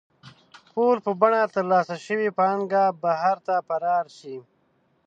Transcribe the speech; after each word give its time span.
پور 0.73 0.95
په 1.05 1.11
بڼه 1.21 1.41
ترلاسه 1.55 1.95
شوې 2.05 2.29
پانګه 2.37 2.83
بهر 3.03 3.37
ته 3.47 3.55
فرار 3.67 4.05
شي. 4.17 4.37